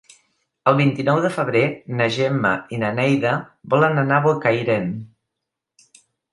[0.69, 1.61] El vint-i-nou de febrer
[1.99, 3.35] na Gemma i na Neida
[3.77, 4.93] volen anar a Bocairent.